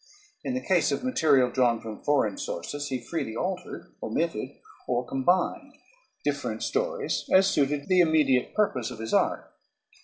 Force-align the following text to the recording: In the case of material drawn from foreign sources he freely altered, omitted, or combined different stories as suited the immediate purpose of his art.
In 0.43 0.55
the 0.55 0.65
case 0.65 0.91
of 0.91 1.03
material 1.03 1.51
drawn 1.51 1.79
from 1.79 2.03
foreign 2.03 2.35
sources 2.35 2.87
he 2.87 2.99
freely 2.99 3.35
altered, 3.35 3.93
omitted, 4.01 4.49
or 4.87 5.05
combined 5.05 5.75
different 6.23 6.63
stories 6.63 7.29
as 7.31 7.45
suited 7.45 7.87
the 7.87 7.99
immediate 8.01 8.55
purpose 8.55 8.89
of 8.89 8.97
his 8.97 9.13
art. 9.13 9.53